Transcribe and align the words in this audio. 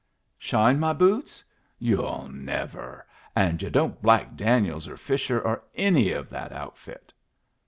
"Shine 0.39 0.79
my 0.79 0.93
boots? 0.93 1.43
Yu'll 1.77 2.27
never! 2.29 3.05
And 3.35 3.61
yu' 3.61 3.69
don't 3.69 4.01
black 4.01 4.35
Daniels 4.35 4.87
or 4.87 4.97
Fisher, 4.97 5.39
or 5.39 5.63
any 5.75 6.11
of 6.11 6.27
the 6.27 6.51
outfit." 6.51 7.13